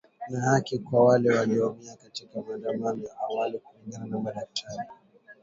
na 0.29 0.41
haki 0.41 0.79
kwa 0.79 1.03
wale 1.05 1.37
waliouawa 1.37 1.95
katika 2.03 2.41
maandamano 2.41 3.03
ya 3.03 3.17
awali 3.19 3.59
kulingana 3.59 4.05
na 4.05 4.19
madaktari 4.19 4.87